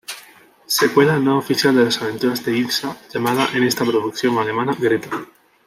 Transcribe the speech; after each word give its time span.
Secuela 0.65 1.19
no 1.19 1.37
oficial 1.37 1.75
de 1.75 1.83
las 1.83 2.01
aventuras 2.01 2.43
de 2.43 2.57
Ilsa, 2.57 2.97
llamada 3.13 3.47
en 3.53 3.61
esta 3.61 3.85
producción 3.85 4.35
alemana 4.39 4.73
Greta. 4.73 5.27